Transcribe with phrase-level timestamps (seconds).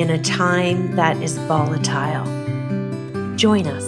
[0.00, 2.24] in a time that is volatile?
[3.36, 3.84] Join us.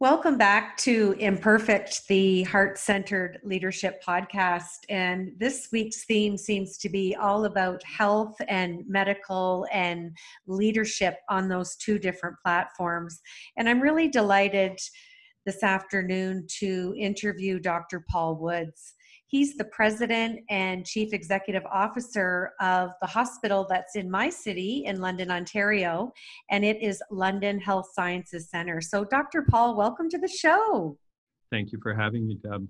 [0.00, 4.80] Welcome back to Imperfect, the heart centered leadership podcast.
[4.88, 10.16] And this week's theme seems to be all about health and medical and
[10.48, 13.20] leadership on those two different platforms.
[13.56, 14.80] And I'm really delighted
[15.46, 18.04] this afternoon to interview Dr.
[18.10, 18.94] Paul Woods.
[19.32, 25.00] He's the president and chief executive officer of the hospital that's in my city in
[25.00, 26.12] London, Ontario,
[26.50, 28.82] and it is London Health Sciences Center.
[28.82, 29.46] So, Dr.
[29.48, 30.98] Paul, welcome to the show.
[31.50, 32.68] Thank you for having me, Deb.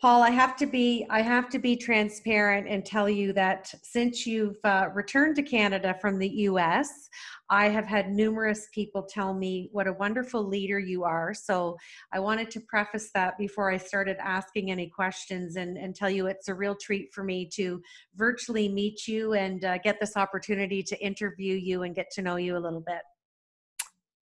[0.00, 4.26] Paul, I have to be I have to be transparent and tell you that since
[4.26, 7.10] you've uh, returned to Canada from the U.S.,
[7.50, 11.34] I have had numerous people tell me what a wonderful leader you are.
[11.34, 11.76] So
[12.14, 16.28] I wanted to preface that before I started asking any questions and, and tell you
[16.28, 17.82] it's a real treat for me to
[18.14, 22.36] virtually meet you and uh, get this opportunity to interview you and get to know
[22.36, 23.02] you a little bit.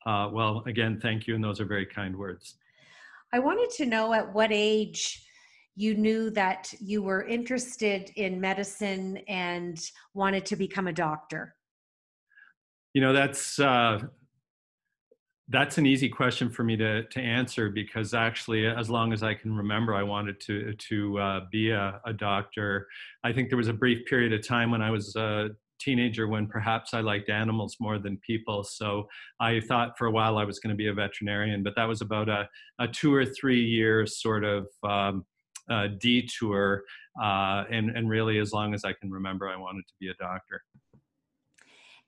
[0.05, 2.57] Uh, well, again, thank you, and those are very kind words.
[3.33, 5.27] I wanted to know at what age
[5.79, 9.81] you knew that you were interested in medicine and
[10.13, 11.55] wanted to become a doctor.
[12.95, 14.01] You know, that's uh,
[15.49, 19.35] that's an easy question for me to to answer because actually, as long as I
[19.35, 22.89] can remember, I wanted to to uh, be a, a, doctor.
[23.23, 26.49] I think there was a brief period of time when I was a teenager when
[26.49, 28.65] perhaps I liked animals more than people.
[28.65, 29.07] So
[29.39, 32.01] I thought for a while I was going to be a veterinarian, but that was
[32.01, 32.49] about a,
[32.81, 35.25] a two or three year sort of um,
[35.71, 36.85] uh, detour.
[37.21, 40.15] Uh, and, and really, as long as I can remember, I wanted to be a
[40.15, 40.63] doctor.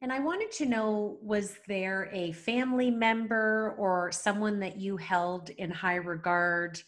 [0.03, 5.51] And I wanted to know was there a family member or someone that you held
[5.51, 6.81] in high regard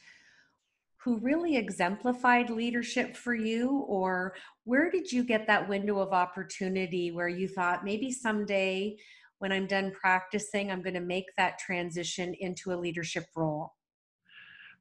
[0.97, 3.85] who really exemplified leadership for you?
[3.89, 4.35] Or
[4.65, 8.97] where did you get that window of opportunity where you thought maybe someday
[9.41, 13.73] when I'm done practicing, I'm going to make that transition into a leadership role?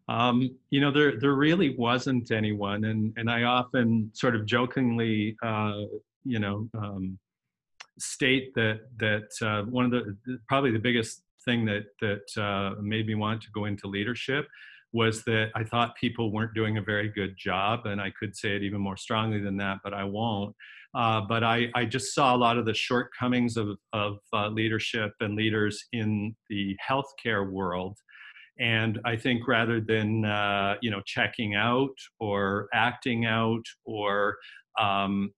[0.08, 5.38] Um, you know, there there really wasn't anyone, and and I often sort of jokingly,
[5.44, 5.82] uh,
[6.24, 7.18] you know, um,
[8.00, 13.08] state that that uh, one of the probably the biggest thing that that uh, made
[13.08, 14.48] me want to go into leadership
[14.94, 18.56] was that I thought people weren't doing a very good job, and I could say
[18.56, 20.56] it even more strongly than that, but I won't.
[20.94, 25.14] Uh, but I, I just saw a lot of the shortcomings of, of uh, leadership
[25.22, 27.98] and leaders in the healthcare world.
[28.62, 34.38] And I think rather than uh, you know checking out or acting out or
[34.80, 35.32] um,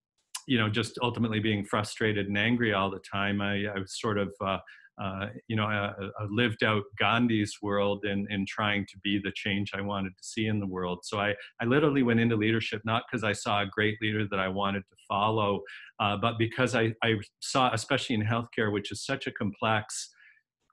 [0.47, 4.17] you know just ultimately being frustrated and angry all the time i, I was sort
[4.17, 4.57] of uh,
[5.01, 9.31] uh, you know I, I, lived out gandhi's world in, in trying to be the
[9.35, 11.00] change i wanted to see in the world.
[11.03, 14.39] So i, I literally went into leadership not because i saw a great leader that
[14.39, 15.62] i wanted to follow
[16.00, 20.09] uh, but because I, I saw especially in healthcare which is such a complex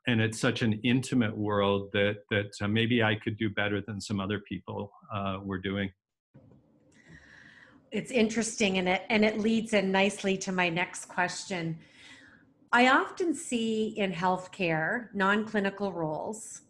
[0.07, 4.01] and it's such an intimate world that that uh, maybe i could do better than
[4.01, 5.91] some other people uh, were doing.
[7.93, 11.79] It's interesting and it and it leads in nicely to my next question.
[12.73, 16.63] I often see in healthcare non-clinical roles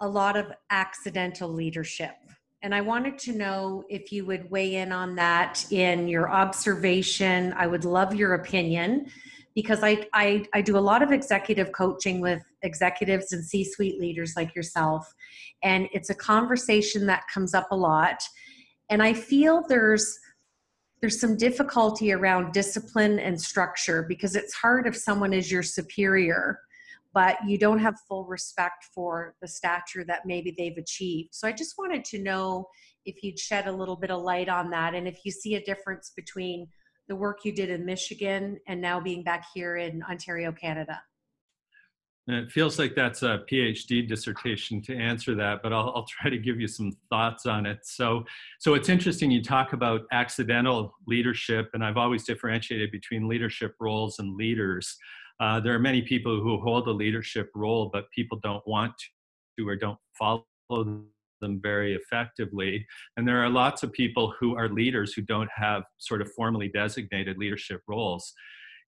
[0.00, 2.16] a lot of accidental leadership
[2.60, 7.54] and i wanted to know if you would weigh in on that in your observation.
[7.56, 9.06] I would love your opinion
[9.56, 13.98] because I, I, I do a lot of executive coaching with executives and c suite
[13.98, 15.12] leaders like yourself.
[15.62, 18.22] And it's a conversation that comes up a lot.
[18.90, 20.18] And i feel there's
[21.00, 26.60] there's some difficulty around discipline and structure because it's hard if someone is your superior
[27.16, 31.30] but you don't have full respect for the stature that maybe they've achieved.
[31.32, 32.66] So i just wanted to know
[33.06, 35.64] if you'd shed a little bit of light on that and if you see a
[35.64, 36.68] difference between
[37.08, 41.00] the work you did in michigan and now being back here in ontario canada
[42.28, 46.28] and it feels like that's a PhD dissertation to answer that, but I'll, I'll, try
[46.28, 47.78] to give you some thoughts on it.
[47.84, 48.24] So,
[48.58, 54.18] so it's interesting you talk about accidental leadership, and I've always differentiated between leadership roles
[54.18, 54.96] and leaders.
[55.38, 58.92] Uh, there are many people who hold a leadership role, but people don't want
[59.58, 62.86] to or don't follow them very effectively.
[63.16, 66.68] And there are lots of people who are leaders who don't have sort of formally
[66.68, 68.32] designated leadership roles.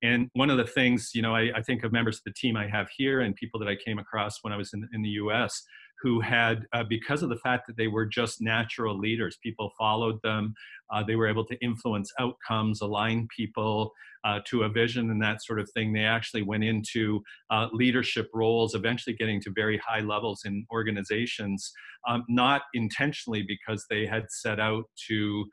[0.02, 2.56] And one of the things, you know, I, I, think of members of the team
[2.56, 5.08] I have here and people that I came across when I was in, in the
[5.10, 5.64] US
[6.00, 10.20] who had, uh, because of the fact that they were just natural leaders, people followed
[10.22, 10.54] them,
[10.92, 13.92] uh, they were able to influence outcomes, align people
[14.24, 15.92] uh, to a vision and that sort of thing.
[15.92, 21.72] They actually went into uh, leadership roles, eventually getting to very high levels in organizations,
[22.06, 25.46] um, not intentionally because they had set out to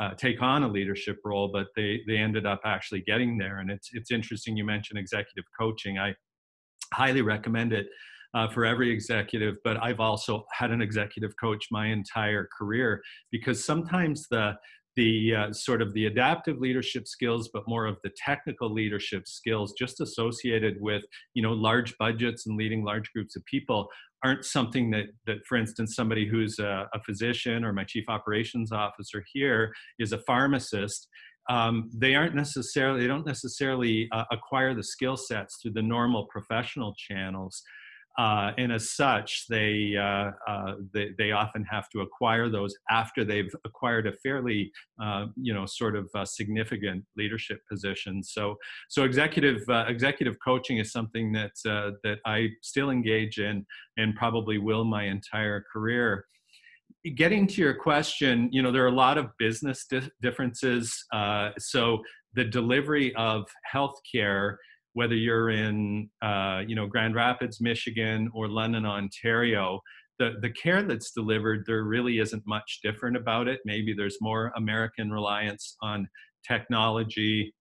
[0.00, 3.58] uh, take on a leadership role, but they they ended up actually getting there.
[3.58, 5.98] And it's it's interesting you mentioned executive coaching.
[5.98, 6.14] I
[6.92, 7.86] highly recommend it
[8.34, 13.64] uh, for every executive, but I've also had an executive coach my entire career because
[13.64, 14.54] sometimes the
[14.94, 19.72] the uh, sort of the adaptive leadership skills but more of the technical leadership skills
[19.78, 21.02] just associated with
[21.32, 23.88] you know large budgets and leading large groups of people
[24.24, 28.72] aren't something that that for instance somebody who's a, a physician or my chief operations
[28.72, 31.08] officer here is a pharmacist
[31.50, 36.26] um, they aren't necessarily they don't necessarily uh, acquire the skill sets through the normal
[36.26, 37.62] professional channels
[38.18, 43.24] uh, and as such, they, uh, uh, they, they often have to acquire those after
[43.24, 44.70] they've acquired a fairly,
[45.02, 48.22] uh, you know, sort of uh, significant leadership position.
[48.22, 48.56] So,
[48.90, 53.64] so executive uh, executive coaching is something that that I still engage in
[53.96, 56.26] and probably will my entire career.
[57.16, 61.04] Getting to your question, you know, there are a lot of business di- differences.
[61.58, 62.02] so,
[62.34, 64.56] the delivery of healthcare
[64.94, 69.80] whether you're in uh, you know Grand Rapids, Michigan, or London, Ontario,
[70.18, 73.60] the the care that's delivered there really isn't much different about it.
[73.64, 76.08] Maybe there's more American reliance on
[76.46, 77.54] technology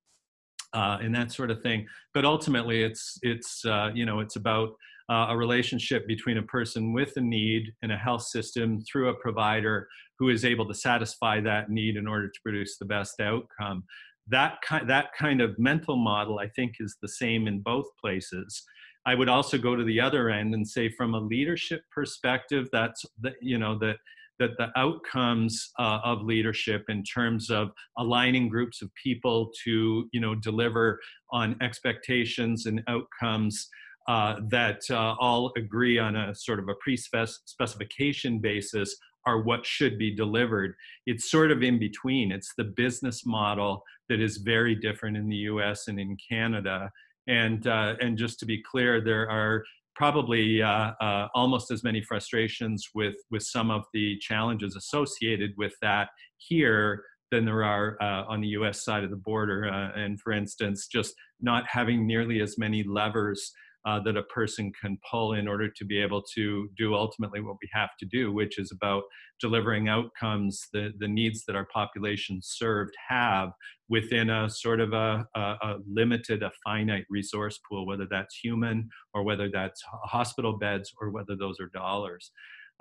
[0.73, 4.69] uh, and that sort of thing, but ultimately it's it's uh, you know it's about
[5.09, 9.13] uh, a relationship between a person with a need and a health system through a
[9.15, 9.87] provider
[10.19, 13.83] who is able to satisfy that need in order to produce the best outcome
[14.27, 18.63] that kind that kind of mental model i think is the same in both places.
[19.05, 23.03] I would also go to the other end and say from a leadership perspective that's
[23.19, 23.97] the, you know that
[24.39, 30.19] that the outcomes uh, of leadership in terms of aligning groups of people to you
[30.19, 30.99] know deliver
[31.31, 33.67] on expectations and outcomes
[34.07, 38.95] uh, that uh, all agree on a sort of a pre-specification basis
[39.25, 40.73] are what should be delivered.
[41.05, 42.31] It's sort of in between.
[42.31, 45.87] It's the business model that is very different in the U.S.
[45.87, 46.91] and in Canada.
[47.27, 49.63] And uh, and just to be clear, there are
[49.95, 55.73] probably uh, uh, almost as many frustrations with with some of the challenges associated with
[55.81, 58.83] that here than there are uh, on the U.S.
[58.83, 59.65] side of the border.
[59.71, 63.53] Uh, and for instance, just not having nearly as many levers
[63.85, 67.57] uh, that a person can pull in order to be able to do ultimately what
[67.61, 69.03] we have to do, which is about
[69.39, 73.49] delivering outcomes, the, the needs that our population served have
[73.89, 78.87] within a sort of a, a, a limited, a finite resource pool, whether that's human
[79.13, 82.31] or whether that's hospital beds or whether those are dollars.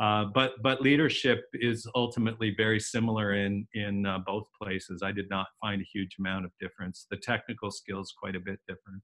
[0.00, 5.02] Uh, but but leadership is ultimately very similar in in uh, both places.
[5.04, 7.06] I did not find a huge amount of difference.
[7.10, 9.02] The technical skills quite a bit different.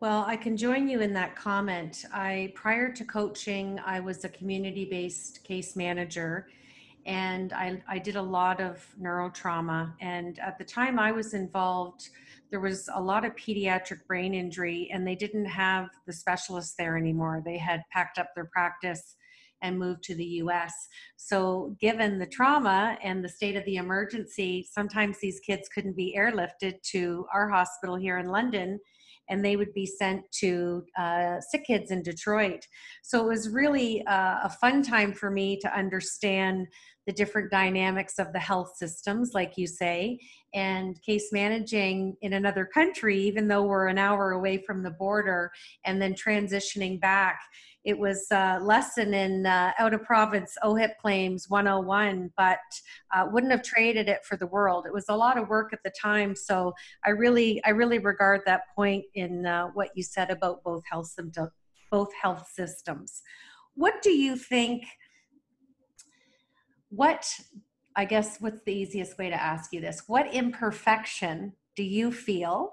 [0.00, 2.04] Well, I can join you in that comment.
[2.12, 6.46] I prior to coaching, I was a community-based case manager
[7.04, 9.92] and I, I did a lot of neurotrauma.
[10.00, 12.10] And at the time I was involved,
[12.52, 16.96] there was a lot of pediatric brain injury and they didn't have the specialists there
[16.96, 17.42] anymore.
[17.44, 19.16] They had packed up their practice
[19.62, 20.72] and moved to the US.
[21.16, 26.14] So, given the trauma and the state of the emergency, sometimes these kids couldn't be
[26.16, 28.78] airlifted to our hospital here in London
[29.28, 32.64] and they would be sent to uh, sick kids in Detroit.
[33.02, 36.66] So it was really uh, a fun time for me to understand
[37.06, 40.18] the different dynamics of the health systems, like you say,
[40.52, 45.50] and case managing in another country, even though we're an hour away from the border,
[45.86, 47.40] and then transitioning back
[47.88, 52.58] it was a lesson in uh, out of province OHIP claims 101, but
[53.14, 54.84] uh, wouldn't have traded it for the world.
[54.84, 56.74] It was a lot of work at the time, so
[57.06, 61.16] I really, I really regard that point in uh, what you said about both health
[61.90, 63.22] both health systems.
[63.74, 64.84] What do you think?
[66.90, 67.26] What
[67.96, 70.02] I guess what's the easiest way to ask you this?
[70.06, 72.72] What imperfection do you feel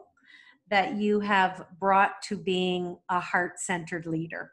[0.70, 4.52] that you have brought to being a heart centered leader?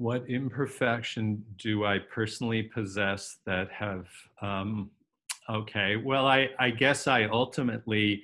[0.00, 4.06] What imperfection do I personally possess that have,
[4.40, 4.90] um,
[5.50, 8.22] okay, well, I, I guess I ultimately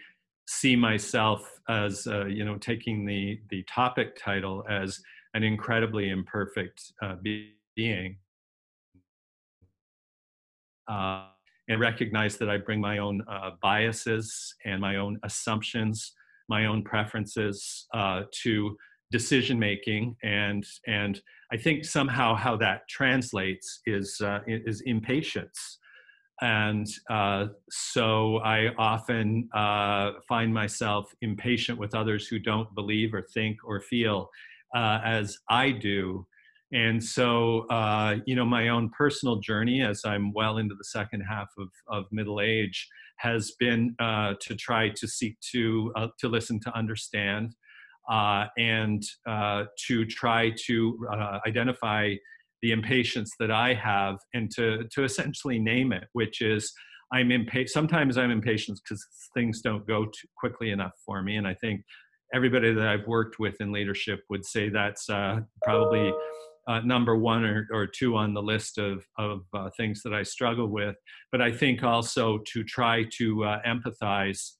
[0.49, 5.03] see myself as, uh, you know, taking the, the topic title as
[5.35, 7.17] an incredibly imperfect uh,
[7.77, 8.17] being.
[10.89, 11.27] Uh,
[11.69, 16.15] and recognize that I bring my own uh, biases and my own assumptions,
[16.49, 18.79] my own preferences uh, to
[19.11, 21.21] decision making, and and
[21.53, 25.79] I think somehow how that translates is uh, is impatience,
[26.41, 33.23] and uh, so I often uh, find myself impatient with others who don't believe or
[33.23, 34.31] think or feel
[34.75, 36.27] uh, as I do.
[36.73, 41.21] And so, uh, you know, my own personal journey as I'm well into the second
[41.21, 46.59] half of, of middle age has been uh, to try to seek to, to listen,
[46.61, 47.55] to understand,
[48.11, 52.15] uh, and uh, to try to uh, identify
[52.63, 56.73] the impatience that I have and to, to essentially name it, which is
[57.13, 57.71] I'm impatient.
[57.71, 60.07] Sometimes I'm impatient because things don't go
[60.39, 61.37] quickly enough for me.
[61.37, 61.83] And I think
[62.35, 65.07] everybody that I've worked with in leadership would say that's
[65.63, 66.13] probably
[66.67, 70.23] uh, number one or, or two on the list of, of uh, things that I
[70.23, 70.97] struggle with.
[71.31, 74.53] But I think also to try to uh, empathize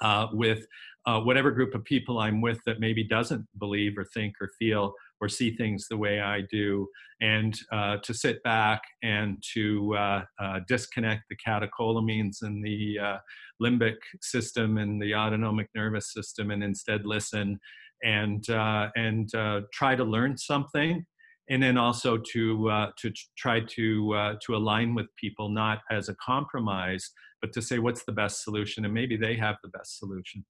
[0.00, 0.66] uh, with
[1.06, 4.92] uh, whatever group of people I'm with that maybe doesn't believe or think or feel
[5.20, 6.88] or see things the way I do,
[7.20, 10.22] and uh, to sit back and to
[10.66, 12.98] disconnect the catecholamines and the
[13.62, 17.58] limbic system and the autonomic nervous system, and instead listen
[18.02, 19.30] and and
[19.72, 21.04] try to learn something
[21.48, 26.08] and then also to uh, to try to uh, to align with people not as
[26.08, 28.84] a compromise but to say what's the best solution?
[28.84, 30.44] And maybe they have the best solution.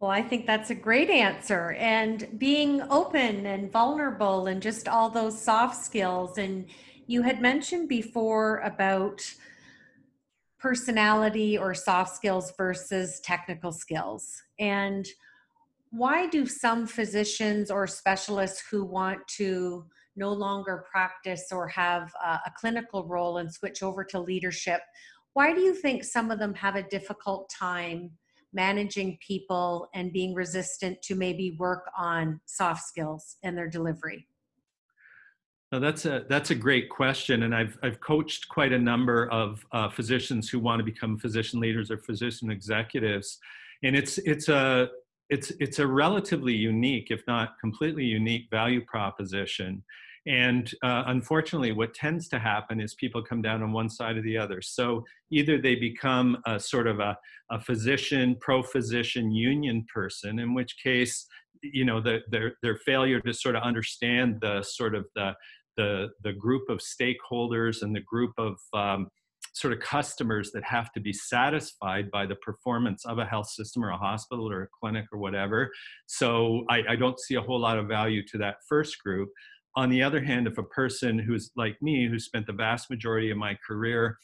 [0.00, 5.08] Well i think that's a great answer and being open and vulnerable and just all
[5.08, 6.66] those soft skills and
[7.06, 9.22] you had mentioned before about
[10.58, 15.06] personality or soft skills versus technical skills and
[15.96, 19.84] why do some physicians or specialists who want to
[20.16, 24.80] no longer practice or have a clinical role and switch over to leadership
[25.34, 28.12] why do you think some of them have a difficult time
[28.52, 34.28] managing people and being resistant to maybe work on soft skills and their delivery?
[35.72, 39.66] Now that's a that's a great question, and I've I've coached quite a number of
[39.72, 43.38] uh, physicians who want to become physician leaders or physician executives,
[43.82, 44.90] and it's it's a
[45.30, 49.82] it's it's a relatively unique, if not completely unique, value proposition.
[50.26, 54.22] And uh, unfortunately, what tends to happen is people come down on one side or
[54.22, 54.62] the other.
[54.62, 57.18] So either they become a sort of a,
[57.50, 61.26] a physician, pro-physician union person, in which case,
[61.62, 65.34] you know, the, their their failure to sort of understand the sort of the
[65.76, 69.08] the the group of stakeholders and the group of um,
[69.54, 73.84] sort of customers that have to be satisfied by the performance of a health system
[73.84, 75.70] or a hospital or a clinic or whatever.
[76.06, 79.30] So I, I don't see a whole lot of value to that first group.
[79.76, 83.30] On the other hand, if a person who's like me, who spent the vast majority
[83.30, 84.18] of my career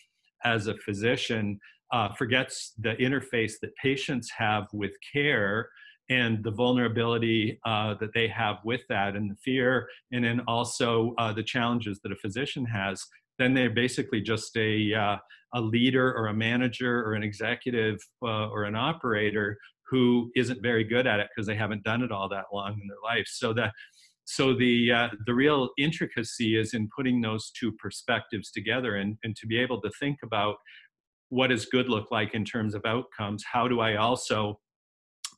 [0.44, 1.60] as a physician,
[1.92, 5.68] uh, forgets the interface that patients have with care
[6.08, 11.14] and the vulnerability uh, that they have with that and the fear and then also
[11.18, 13.04] uh, the challenges that a physician has
[13.40, 15.16] then they're basically just a, uh,
[15.54, 19.56] a leader or a manager or an executive uh, or an operator
[19.88, 22.86] who isn't very good at it because they haven't done it all that long in
[22.86, 23.26] their life.
[23.26, 23.72] So that
[24.30, 29.34] so the uh, the real intricacy is in putting those two perspectives together and, and
[29.36, 30.54] to be able to think about
[31.30, 34.58] what does good look like in terms of outcomes how do i also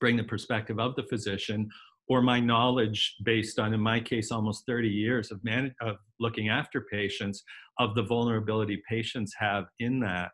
[0.00, 1.68] bring the perspective of the physician
[2.08, 6.48] or my knowledge based on in my case almost 30 years of man of looking
[6.48, 7.42] after patients
[7.78, 10.30] of the vulnerability patients have in that.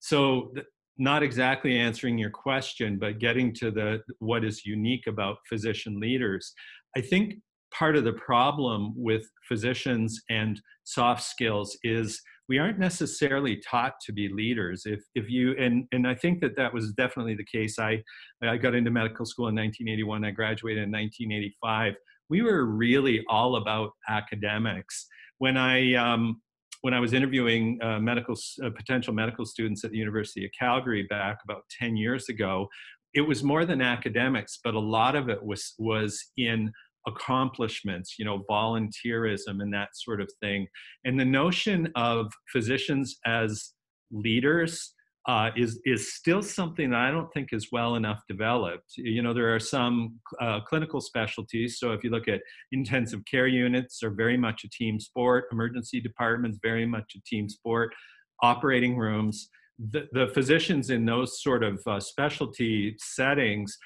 [0.00, 0.52] So
[0.96, 6.54] not exactly answering your question but getting to the what is unique about physician leaders
[6.96, 7.34] i think
[7.76, 14.12] part of the problem with physicians and soft skills is we aren't necessarily taught to
[14.12, 14.82] be leaders.
[14.84, 17.78] If if you and and i think that that was definitely the case.
[17.78, 18.02] I
[18.42, 21.94] i got into medical school in 1981 i graduated in 1985
[22.30, 25.06] we were really all about academics.
[25.38, 26.40] When i um,
[26.84, 31.06] when I was interviewing uh, medical uh, potential medical students at the University of Calgary
[31.08, 32.68] back about 10 years ago,
[33.14, 36.70] it was more than academics, but a lot of it was was in
[37.08, 40.66] accomplishments, you know, volunteerism and that sort of thing.
[41.06, 43.72] And the notion of physicians as
[44.12, 44.92] leaders
[45.26, 48.92] uh, is is still something that I don't think is well enough developed.
[48.96, 51.78] You know, there are some uh, clinical specialties.
[51.78, 55.44] So if you look at intensive care units, are very much a team sport.
[55.50, 57.94] Emergency departments, very much a team sport.
[58.42, 59.48] Operating rooms.
[59.90, 63.76] The, the physicians in those sort of uh, specialty settings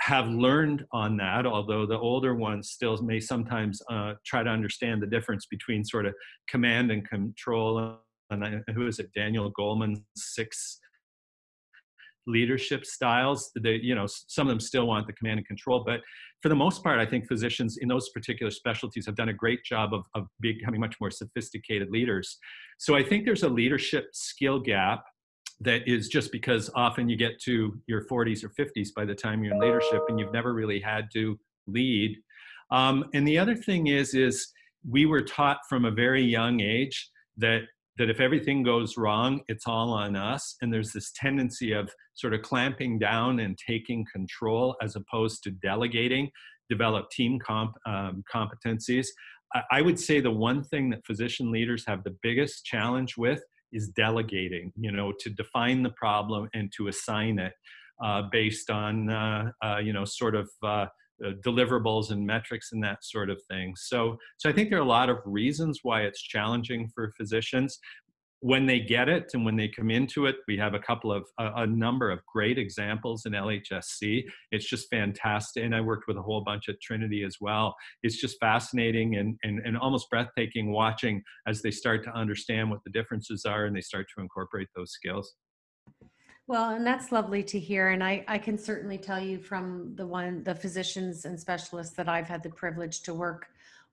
[0.00, 5.00] have learned on that, although the older ones still may sometimes uh, try to understand
[5.00, 6.14] the difference between sort of
[6.48, 7.98] command and control.
[8.32, 9.10] And who is it?
[9.14, 10.78] Daniel Goleman's six
[12.26, 13.50] leadership styles.
[13.60, 16.00] They you know some of them still want the command and control but
[16.40, 19.64] for the most part i think physicians in those particular specialties have done a great
[19.64, 22.38] job of, of becoming much more sophisticated leaders.
[22.78, 25.02] So i think there's a leadership skill gap
[25.62, 29.42] that is just because often you get to your 40s or 50s by the time
[29.42, 32.16] you're in leadership and you've never really had to lead.
[32.70, 34.48] Um, and the other thing is is
[34.88, 37.62] we were taught from a very young age that
[37.98, 40.56] that if everything goes wrong, it's all on us.
[40.60, 45.50] And there's this tendency of sort of clamping down and taking control as opposed to
[45.50, 46.30] delegating,
[46.70, 49.06] develop team comp, um, competencies.
[49.54, 53.42] I, I would say the one thing that physician leaders have the biggest challenge with
[53.72, 57.52] is delegating, you know, to define the problem and to assign it
[58.02, 60.50] uh, based on, uh, uh, you know, sort of
[61.24, 63.74] uh, deliverables and metrics and that sort of thing.
[63.76, 67.78] So, so I think there are a lot of reasons why it's challenging for physicians.
[68.40, 71.24] When they get it and when they come into it, we have a couple of
[71.38, 74.24] a, a number of great examples in LHSC.
[74.50, 77.76] It's just fantastic, and I worked with a whole bunch at Trinity as well.
[78.02, 82.80] It's just fascinating and and, and almost breathtaking watching as they start to understand what
[82.84, 85.36] the differences are and they start to incorporate those skills.
[86.48, 87.90] Well, and that's lovely to hear.
[87.90, 92.08] And I, I can certainly tell you from the one, the physicians and specialists that
[92.08, 93.46] I've had the privilege to work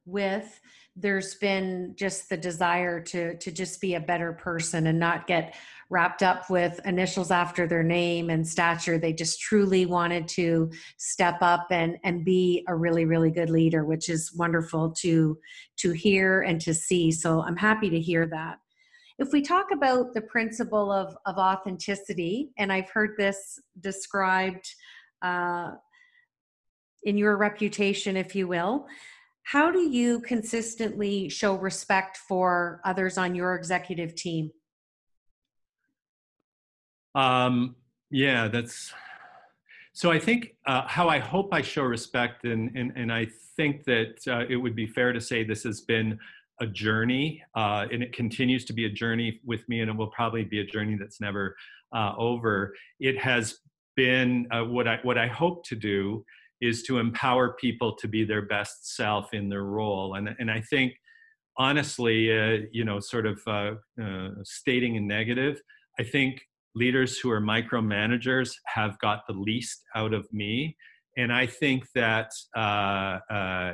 [0.06, 0.60] with,
[0.96, 5.56] there's been just the desire to, to just be a better person and not get
[5.91, 8.98] wrapped up with initials after their name and stature.
[8.98, 13.86] They just truly wanted to step up and, and be a really, really good leader,
[13.86, 15.38] which is wonderful to,
[15.77, 17.12] to hear and to see.
[17.12, 18.58] So I'm happy to hear that
[19.20, 24.66] if we talk about the principle of, of authenticity, and I've heard this described
[25.22, 25.72] uh,
[27.04, 28.88] in your reputation, if you will,
[29.44, 34.52] how do you consistently show respect for others on your executive team?
[37.14, 37.76] Um,
[38.10, 38.94] yeah, that's
[39.94, 40.12] so.
[40.12, 43.27] I think uh, how I hope I show respect, and and, and I
[43.58, 46.20] think that uh, it would be fair to say this has been
[46.61, 50.07] a journey, uh, and it continues to be a journey with me, and it will
[50.11, 51.55] probably be a journey that's never
[51.95, 52.75] uh, over.
[53.00, 53.59] It has
[53.95, 56.25] been uh, what I what I hope to do
[56.61, 60.61] is to empower people to be their best self in their role, and and I
[60.61, 60.93] think
[61.57, 65.61] honestly, uh, you know, sort of uh, uh, stating a negative,
[66.00, 66.41] I think
[66.75, 70.77] leaders who are micromanagers have got the least out of me
[71.19, 73.74] and I think that uh, uh,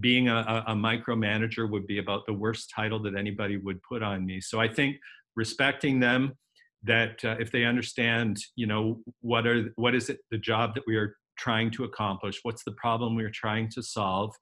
[0.00, 4.24] being a, a micromanager would be about the worst title that anybody would put on
[4.24, 4.40] me.
[4.40, 4.96] So I think
[5.36, 6.34] respecting them,
[6.84, 10.84] that uh, if they understand, you know, what are what is it the job that
[10.86, 14.32] we are trying to accomplish, what's the problem we're trying to solve,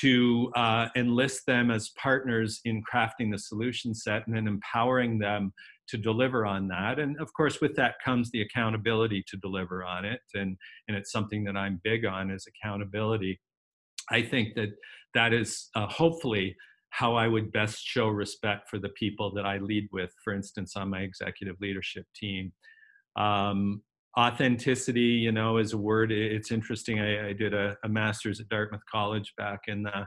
[0.00, 5.52] to uh, enlist them as partners in crafting the solution set and then empowering them
[5.88, 6.98] to deliver on that.
[6.98, 10.20] And of course with that comes the accountability to deliver on it.
[10.34, 10.56] And
[10.88, 13.40] and it's something that i'm big on is accountability
[14.10, 14.70] I think that
[15.14, 16.56] that is uh, hopefully
[16.90, 20.76] how I would best show respect for the people that I lead with, for instance,
[20.76, 22.52] on my executive leadership team.
[23.16, 23.82] Um,
[24.16, 26.12] authenticity, you know, is a word.
[26.12, 27.00] It's interesting.
[27.00, 30.06] I, I did a, a, master's at Dartmouth College back in the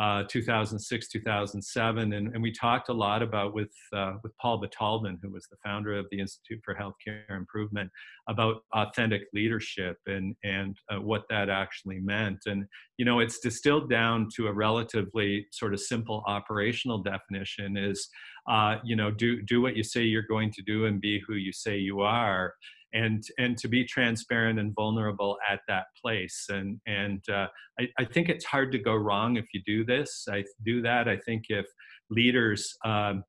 [0.00, 5.18] uh, 2006, 2007, and, and, we talked a lot about with uh, with Paul Batalden,
[5.20, 7.90] who was the founder of the Institute for Healthcare Improvement,
[8.26, 12.38] about authentic leadership and and uh, what that actually meant.
[12.46, 12.64] And
[12.96, 18.08] you know, it's distilled down to a relatively sort of simple operational definition: is
[18.48, 21.34] uh, you know, do do what you say you're going to do and be who
[21.34, 22.54] you say you are
[22.92, 27.46] and and to be transparent and vulnerable at that place and and uh,
[27.78, 31.08] I, I, think it's hard to go wrong if you do this i do that
[31.08, 31.66] i think if
[32.10, 33.24] leaders um,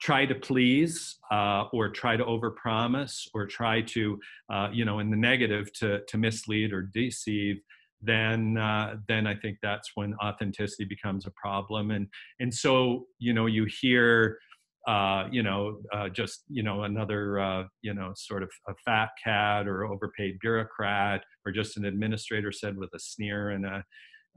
[0.00, 4.18] try to please uh, or try to overpromise or try to
[4.52, 7.60] uh, you know in the negative to to mislead or deceive
[8.04, 11.90] then uh, then I think that's when authenticity becomes a problem.
[11.90, 12.06] And
[12.40, 14.38] and so you know you hear
[14.86, 19.10] uh, you know, uh, just you know another uh, you know sort of a fat
[19.22, 23.84] cat or overpaid bureaucrat or just an administrator said with a sneer and a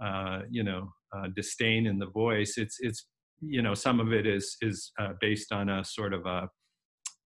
[0.04, 0.90] uh, you know
[1.36, 2.56] disdain in the voice.
[2.58, 3.08] It's it's
[3.42, 6.50] you know some of it is is uh, based on a sort of a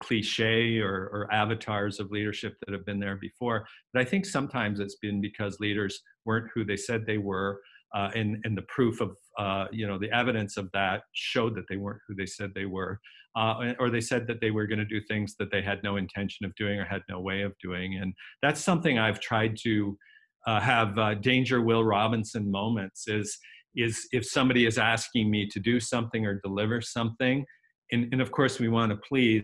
[0.04, 3.66] cliche or, or avatars of leadership that have been there before.
[3.94, 7.60] But I think sometimes it's been because leaders weren't who they said they were
[7.96, 11.66] uh, and and the proof of uh, you know the evidence of that showed that
[11.70, 13.00] they weren't who they said they were.
[13.38, 15.98] uh, or they said that they were going to do things that they had no
[15.98, 18.00] intention of doing or had no way of doing.
[18.02, 19.96] And that's something I've tried to
[20.48, 23.08] uh, have uh, danger Will Robinson moments.
[23.08, 23.38] Is
[23.76, 27.46] is if somebody is asking me to do something or deliver something,
[27.92, 29.44] and, and of course we want to please,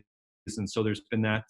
[0.57, 1.43] and so there's been that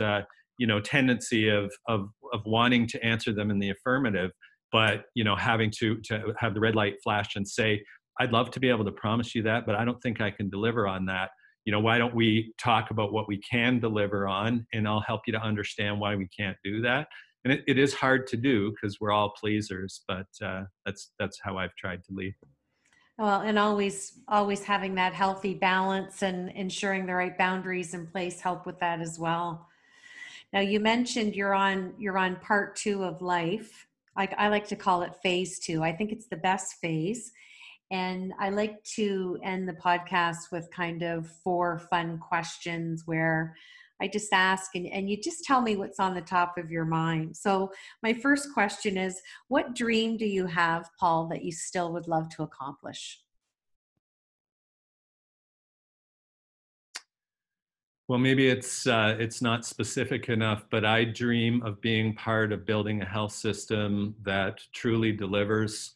[0.00, 0.20] uh,
[0.58, 4.30] you know tendency of of of wanting to answer them in the affirmative,
[4.72, 7.82] but you know having to to have the red light flash and say,
[8.20, 10.50] I'd love to be able to promise you that, but I don't think I can
[10.50, 11.30] deliver on that.
[11.64, 15.22] You know, why don't we talk about what we can deliver on, and I'll help
[15.26, 17.08] you to understand why we can't do that.
[17.44, 21.38] And it, it is hard to do because we're all pleasers but uh, that's that's
[21.42, 22.34] how i've tried to lead.
[23.16, 28.40] Well and always always having that healthy balance and ensuring the right boundaries in place
[28.40, 29.66] help with that as well.
[30.52, 33.87] Now you mentioned you're on you're on part two of life
[34.18, 37.30] like i like to call it phase two i think it's the best phase
[37.90, 43.54] and i like to end the podcast with kind of four fun questions where
[44.00, 46.84] I just ask and, and you just tell me what's on the top of your
[46.84, 47.36] mind.
[47.36, 52.06] So, my first question is What dream do you have, Paul, that you still would
[52.06, 53.20] love to accomplish?
[58.08, 62.64] Well, maybe it's uh, it's not specific enough, but I dream of being part of
[62.64, 65.92] building a health system that truly delivers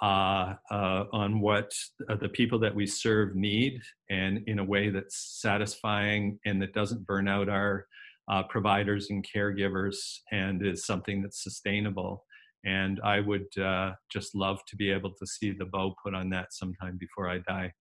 [0.00, 1.72] uh, uh, on what
[2.08, 6.74] uh, the people that we serve need and in a way that's satisfying and that
[6.74, 7.88] doesn't burn out our
[8.30, 12.24] uh, providers and caregivers and is something that's sustainable.
[12.64, 16.30] And I would uh, just love to be able to see the bow put on
[16.30, 17.72] that sometime before I die.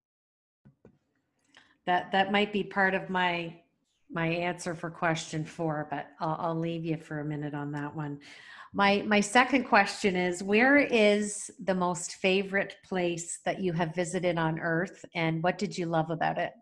[1.86, 3.54] That that might be part of my
[4.12, 7.96] my answer for question four, but I'll, I'll leave you for a minute on that
[7.96, 8.20] one.
[8.74, 14.38] My my second question is where is the most favorite place that you have visited
[14.38, 16.54] on earth and what did you love about it?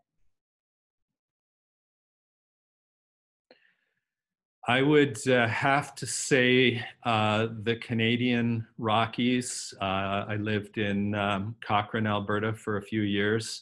[4.67, 9.75] I would uh, have to say uh, the Canadian Rockies.
[9.79, 13.61] Uh, I lived in um, Cochrane, Alberta for a few years,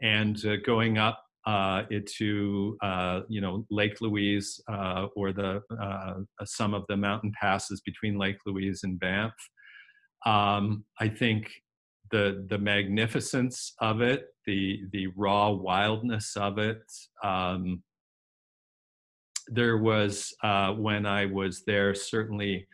[0.00, 1.82] and uh, going up uh,
[2.18, 7.80] to uh, you know Lake Louise uh, or the uh, some of the mountain passes
[7.80, 9.34] between Lake Louise and Banff.
[10.26, 11.50] Um, I think
[12.10, 16.82] the the magnificence of it, the the raw wildness of it.
[17.22, 17.82] Um,
[19.46, 22.66] there was uh, when I was there certainly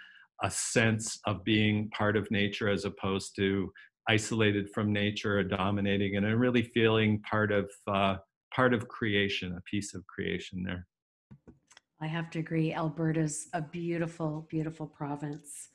[0.43, 3.71] a sense of being part of nature as opposed to
[4.09, 8.17] isolated from nature or dominating and really feeling part of uh,
[8.55, 10.87] part of creation, a piece of creation there.
[12.01, 12.73] I have to agree.
[12.73, 15.69] Alberta's a beautiful, beautiful province.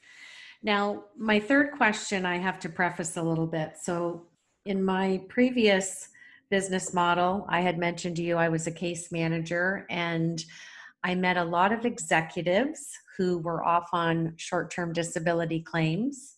[0.61, 3.73] Now, my third question I have to preface a little bit.
[3.81, 4.27] So,
[4.65, 6.09] in my previous
[6.51, 10.43] business model, I had mentioned to you I was a case manager and
[11.03, 16.35] I met a lot of executives who were off on short term disability claims.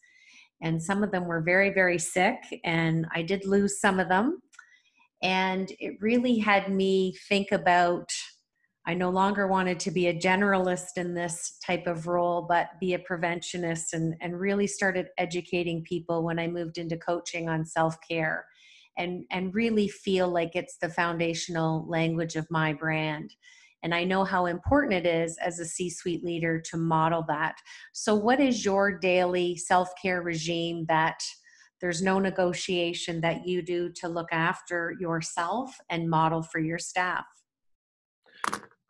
[0.62, 4.44] And some of them were very, very sick, and I did lose some of them.
[5.22, 8.12] And it really had me think about
[8.86, 12.96] I no longer wanted to be a generalist in this type of role, but be
[12.96, 17.98] a preventionist and, and really started educating people when I moved into coaching on self
[18.08, 18.46] care
[18.98, 23.36] and, and really feel like it's the foundational language of my brand.
[23.84, 27.56] And I know how important it is as a C suite leader to model that.
[27.94, 31.22] So, what is your daily self care regime that
[31.82, 37.26] there's no negotiation that you do to look after yourself and model for your staff.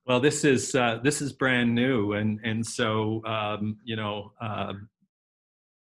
[0.06, 4.74] Well, this is uh, this is brand new, and and so um, you know, uh,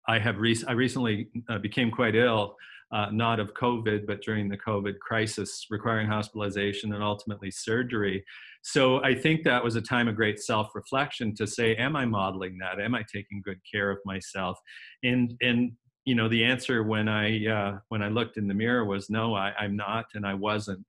[0.08, 2.56] I have re- I recently uh, became quite ill,
[2.92, 8.24] uh, not of COVID, but during the COVID crisis, requiring hospitalization and ultimately surgery.
[8.62, 12.58] So I think that was a time of great self-reflection to say, am I modeling
[12.58, 12.80] that?
[12.80, 14.58] Am I taking good care of myself?
[15.04, 15.72] And and
[16.06, 19.34] you know the answer when i uh, when i looked in the mirror was no
[19.34, 20.86] I, i'm not and i wasn't.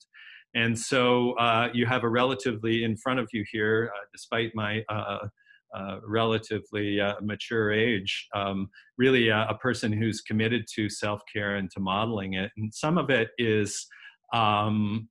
[0.56, 4.84] And so uh, you have a relatively in front of you here uh, despite my
[4.90, 5.28] uh,
[5.76, 11.70] uh, relatively uh, mature age um, really a, a, person who's committed to self-care and
[11.72, 12.50] to modeling it.
[12.58, 13.86] And some of it is
[14.34, 15.10] um,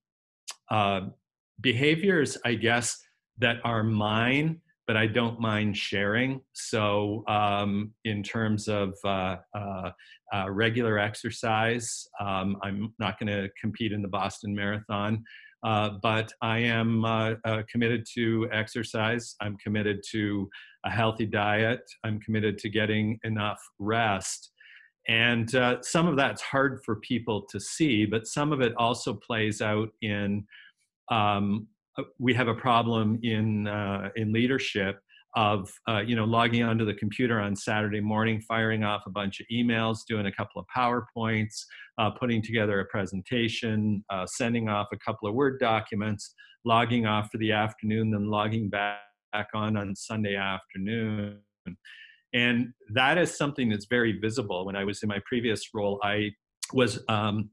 [1.60, 2.98] behaviors i guess
[3.38, 6.40] that are mine but I don't mind sharing.
[6.52, 9.90] So, um, in terms of uh, uh,
[10.32, 15.24] uh, regular exercise, um, I'm not going to compete in the Boston Marathon,
[15.64, 19.34] uh, but I am uh, uh, committed to exercise.
[19.40, 20.48] I'm committed to
[20.84, 21.80] a healthy diet.
[22.04, 24.52] I'm committed to getting enough rest.
[25.08, 25.48] And
[25.82, 29.88] some of that's hard for people to see, but some of it also plays out
[30.02, 30.44] in
[31.12, 31.68] um,
[32.18, 34.98] we have a problem in uh, in leadership
[35.34, 39.40] of uh, you know logging onto the computer on Saturday morning, firing off a bunch
[39.40, 41.64] of emails, doing a couple of powerpoints,
[41.98, 47.28] uh, putting together a presentation, uh, sending off a couple of Word documents, logging off
[47.30, 49.00] for the afternoon, then logging back
[49.54, 51.38] on on Sunday afternoon.
[52.32, 54.66] And that is something that's very visible.
[54.66, 56.30] When I was in my previous role, I
[56.72, 57.50] was um,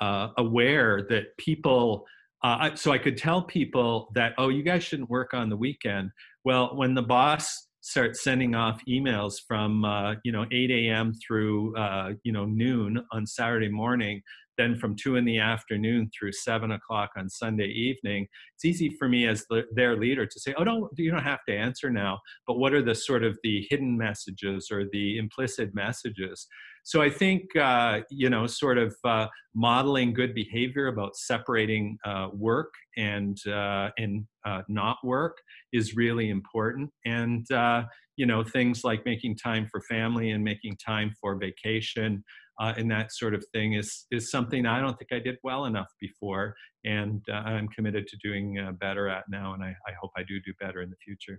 [0.00, 2.06] uh, aware that people
[2.42, 6.10] uh, so I could tell people that, oh, you guys shouldn't work on the weekend.
[6.44, 11.12] Well, when the boss starts sending off emails from uh, you know 8 a.m.
[11.26, 14.22] through uh, you know noon on Saturday morning,
[14.58, 19.08] then from two in the afternoon through seven o'clock on Sunday evening, it's easy for
[19.08, 22.18] me as the, their leader to say, "Oh, don't you don't have to answer now."
[22.46, 26.46] But what are the sort of the hidden messages or the implicit messages?
[26.88, 32.28] So I think uh, you know, sort of uh, modeling good behavior about separating uh,
[32.32, 35.36] work and uh, and uh, not work
[35.74, 36.88] is really important.
[37.04, 37.82] And uh,
[38.16, 42.24] you know, things like making time for family and making time for vacation.
[42.58, 45.92] and that sort of thing is is something I don't think I did well enough
[46.00, 46.54] before,
[46.86, 48.46] and I'm committed to doing
[48.80, 49.52] better at now.
[49.52, 51.38] And I, I hope I do do better in the future.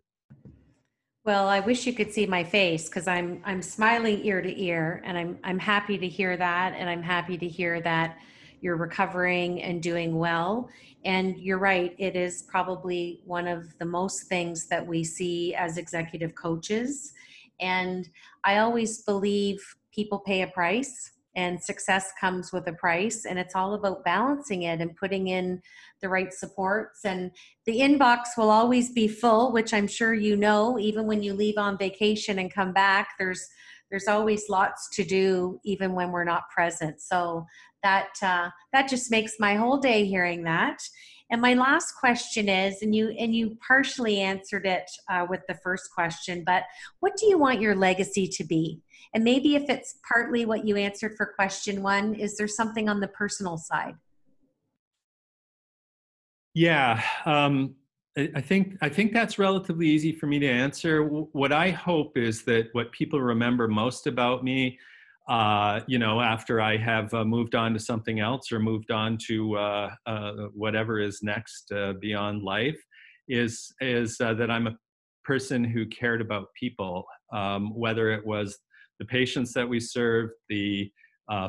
[1.26, 5.02] Well, I wish you could see my face because I'm I'm smiling ear to ear,
[5.06, 8.18] and I'm I'm happy to hear that, and I'm happy to hear that
[8.62, 10.70] you're recovering and doing well.
[11.06, 15.78] And you're right, it is probably one of the most things that we see as
[15.78, 17.14] executive coaches.
[17.62, 18.10] And
[18.44, 19.60] I always believe
[19.94, 24.64] people pay a price and success comes with a price and it's all about balancing
[24.64, 25.62] it and putting in
[26.02, 27.06] the right supports.
[27.06, 27.32] And
[27.66, 30.78] the inbox will always be full which i'm sure you know.
[30.80, 33.48] Even when you leave on vacation and come back there's
[33.90, 37.02] there's always lots to do even when we're not present.
[37.02, 37.46] So
[37.84, 40.80] that uh, that just makes my whole day hearing that
[41.32, 45.54] and my last question is, and you and you partially answered it uh, with the
[45.54, 46.64] first question, but
[47.02, 48.82] what do you want your legacy to be?
[49.14, 53.00] And maybe if it's partly what you answered for question one, is there something on
[53.00, 53.96] the personal side?
[56.56, 57.76] Yeah, um,
[58.18, 61.04] I think I think that's relatively easy for me to answer.
[61.04, 64.80] What I hope is that what people remember most about me
[65.30, 69.18] uh, you know, after I have uh, moved on to something else or moved on
[69.28, 72.80] to uh, uh whatever is next uh, beyond life,
[73.28, 74.76] is is uh, that I'm a
[75.24, 78.58] person who cared about people, um, whether it was
[78.98, 80.92] the patients that we serve, the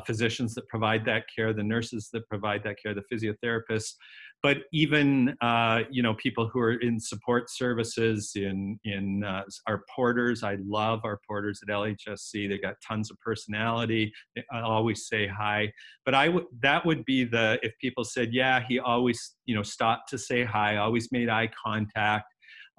[0.05, 3.95] physicians that provide that care, the nurses that provide that care, the physiotherapists,
[4.43, 9.83] but even uh, you know people who are in support services in in uh, our
[9.93, 14.11] porters i love our porters at lhsc they got tons of personality.
[14.35, 15.71] They always say hi.
[16.05, 19.63] But i would that would be the if people said yeah he always you know
[19.63, 22.25] stopped to say hi always made eye contact.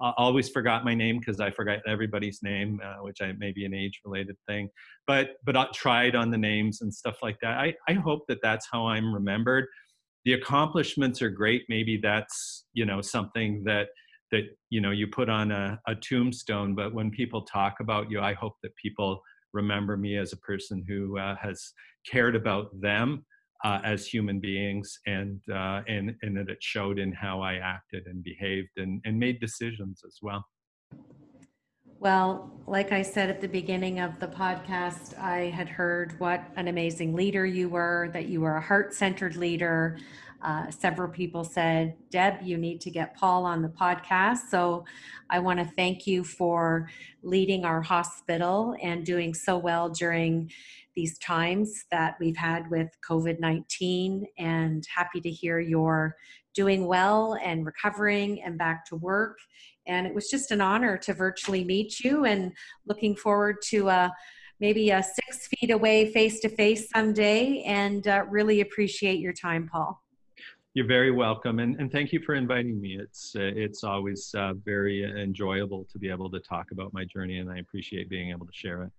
[0.01, 3.63] Uh, always forgot my name because I forgot everybody's name, uh, which I may be
[3.63, 4.67] an age-related thing.
[5.07, 7.57] But but I tried on the names and stuff like that.
[7.57, 9.67] I I hope that that's how I'm remembered
[10.25, 11.63] the accomplishments are great.
[11.69, 13.87] Maybe that's you know something that
[14.33, 18.19] that you know you put on a, a tombstone but when people talk about you
[18.19, 19.21] i hope that people
[19.53, 21.71] remember me as a person who uh, has
[22.11, 23.23] cared about them
[23.63, 28.03] uh, as human beings and uh, and and that it showed in how i acted
[28.07, 30.43] and behaved and, and made decisions as well
[32.03, 36.67] well, like I said at the beginning of the podcast, I had heard what an
[36.67, 39.97] amazing leader you were, that you were a heart centered leader.
[40.41, 44.49] Uh, several people said, Deb, you need to get Paul on the podcast.
[44.51, 44.83] So
[45.29, 46.89] I want to thank you for
[47.21, 50.51] leading our hospital and doing so well during
[50.97, 54.27] these times that we've had with COVID 19.
[54.37, 56.17] And happy to hear you're
[56.53, 59.37] doing well and recovering and back to work
[59.87, 62.51] and it was just an honor to virtually meet you and
[62.85, 64.09] looking forward to uh,
[64.59, 67.61] maybe a six feet away face to face someday.
[67.63, 70.01] And uh, really appreciate your time paul.
[70.73, 71.59] You're very welcome.
[71.59, 72.97] And, and thank you for inviting me.
[72.99, 77.37] It's uh, it's always uh, very enjoyable to be able to talk about my journey
[77.37, 78.91] and i appreciate being able to share it.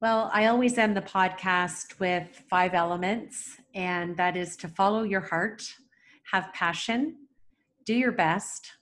[0.00, 5.20] Well i always end the podcast with five elements and that is to follow your
[5.20, 5.62] heart
[6.32, 7.16] have passion
[7.84, 8.72] do your best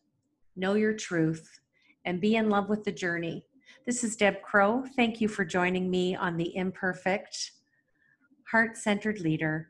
[0.59, 1.61] know your truth,
[2.05, 3.47] and be in love with the journey.
[3.87, 4.85] This is Deb Crowe.
[4.97, 7.53] Thank you for joining me on the Imperfect
[8.51, 9.68] Heart Centered Leader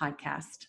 [0.00, 0.66] podcast.